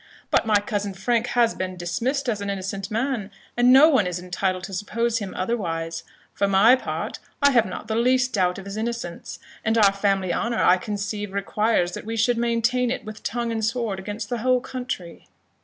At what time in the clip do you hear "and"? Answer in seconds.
3.55-3.71, 9.63-9.77, 13.51-13.63